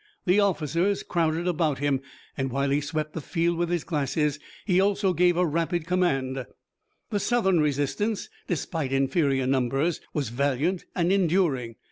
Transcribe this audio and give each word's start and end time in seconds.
The 0.25 0.39
officers 0.39 1.03
crowded 1.03 1.47
about 1.47 1.77
him, 1.77 2.01
and, 2.35 2.49
while 2.49 2.71
he 2.71 2.81
swept 2.81 3.13
the 3.13 3.21
field 3.21 3.59
with 3.59 3.69
his 3.69 3.83
glasses, 3.83 4.39
he 4.65 4.81
also 4.81 5.13
gave 5.13 5.37
a 5.37 5.45
rapid 5.45 5.85
command. 5.85 6.43
The 7.11 7.19
Southern 7.19 7.59
resistance, 7.59 8.27
despite 8.47 8.91
inferior 8.91 9.45
numbers, 9.45 10.01
was 10.11 10.29
valiant 10.29 10.85
and 10.95 11.11
enduring. 11.13 11.75